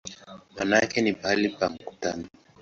Maana 0.55 0.75
yake 0.79 1.01
ni 1.01 1.11
"mahali 1.11 1.49
pa 1.49 1.69
mkutano". 1.69 2.25